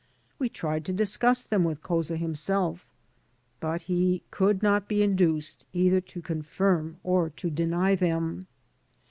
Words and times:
We 0.39 0.49
tried 0.49 0.83
to 0.85 0.93
discuss 0.93 1.43
them 1.43 1.63
with 1.63 1.83
Couza 1.83 2.17
himself, 2.17 2.87
but 3.59 3.83
he 3.83 4.23
could 4.31 4.63
not 4.63 4.87
be 4.87 5.03
induced 5.03 5.63
either 5.73 6.01
to 6.01 6.23
confirm 6.23 6.97
or 7.03 7.29
to 7.29 7.51
deny 7.51 7.93
them. 7.93 8.47